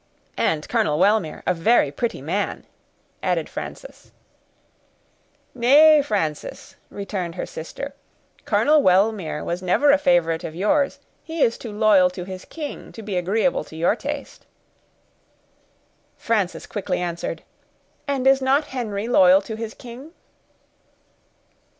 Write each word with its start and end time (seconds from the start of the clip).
"And 0.39 0.67
Colonel 0.67 0.97
Wellmere 0.97 1.43
a 1.45 1.53
very 1.53 1.91
pretty 1.91 2.23
man," 2.23 2.65
added 3.21 3.47
Frances. 3.47 4.11
"Nay, 5.53 6.01
Frances," 6.01 6.75
returned 6.89 7.35
her 7.35 7.45
sister, 7.45 7.93
"Colonel 8.43 8.81
Wellmere 8.81 9.43
was 9.43 9.61
never 9.61 9.91
a 9.91 9.99
favorite 9.99 10.43
of 10.43 10.55
yours; 10.55 10.97
he 11.21 11.43
is 11.43 11.55
too 11.55 11.71
loyal 11.71 12.09
to 12.09 12.23
his 12.23 12.45
king 12.45 12.91
to 12.93 13.03
be 13.03 13.15
agreeable 13.15 13.63
to 13.65 13.75
your 13.75 13.95
taste." 13.95 14.47
Frances 16.17 16.65
quickly 16.65 16.97
answered, 16.97 17.43
"And 18.07 18.25
is 18.25 18.41
not 18.41 18.65
Henry 18.73 19.07
loyal 19.07 19.39
to 19.43 19.55
his 19.55 19.75
king?" 19.75 20.13